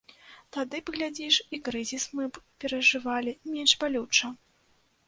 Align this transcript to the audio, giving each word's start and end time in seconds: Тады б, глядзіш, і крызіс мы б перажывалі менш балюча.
Тады 0.55 0.79
б, 0.87 0.93
глядзіш, 0.95 1.35
і 1.57 1.61
крызіс 1.67 2.09
мы 2.17 2.27
б 2.33 2.43
перажывалі 2.65 3.39
менш 3.55 3.79
балюча. 3.85 4.35